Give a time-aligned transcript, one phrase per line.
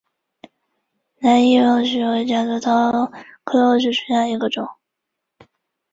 [1.19, 3.11] 兰屿络石为夹竹桃
[3.43, 4.67] 科络石属下的一个种。